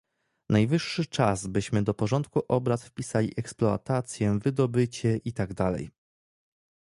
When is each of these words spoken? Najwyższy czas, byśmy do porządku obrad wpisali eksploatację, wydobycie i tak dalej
Najwyższy 0.49 1.05
czas, 1.05 1.47
byśmy 1.47 1.83
do 1.83 1.93
porządku 1.93 2.41
obrad 2.47 2.81
wpisali 2.83 3.33
eksploatację, 3.37 4.39
wydobycie 4.41 5.17
i 5.17 5.33
tak 5.33 5.53
dalej 5.53 5.91